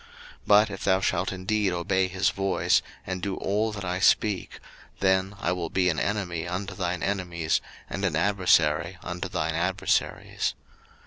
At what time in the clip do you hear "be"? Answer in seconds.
5.69-5.89